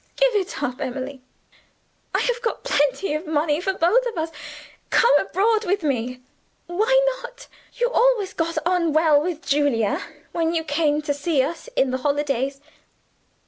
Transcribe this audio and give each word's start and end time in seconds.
Give 0.15 0.33
it 0.33 0.63
up, 0.63 0.81
Emily! 0.81 1.21
I 2.15 2.21
have 2.21 2.41
got 2.41 2.63
plenty 2.63 3.13
of 3.13 3.27
money 3.27 3.61
for 3.61 3.71
both 3.75 4.03
of 4.07 4.17
us; 4.17 4.31
come 4.89 5.13
abroad 5.19 5.63
with 5.63 5.83
me. 5.83 6.21
Why 6.65 6.99
not? 7.21 7.47
You 7.75 7.87
always 7.91 8.33
got 8.33 8.57
on 8.65 8.93
well 8.93 9.21
with 9.21 9.45
Julia, 9.45 10.01
when 10.31 10.55
you 10.55 10.63
came 10.63 11.03
to 11.03 11.13
see 11.13 11.43
us 11.43 11.69
in 11.75 11.91
the 11.91 11.99
holidays. 11.99 12.61